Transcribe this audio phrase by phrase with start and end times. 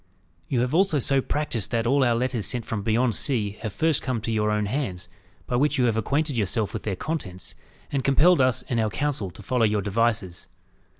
[0.47, 4.01] You have also so practised that all our letters sent from beyond sea have first
[4.01, 5.07] come to your own hands,
[5.45, 7.53] by which you have acquainted yourself with their contents,
[7.91, 10.47] and compelled us and our council to follow your devices.